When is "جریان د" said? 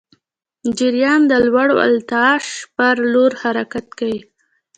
0.77-1.33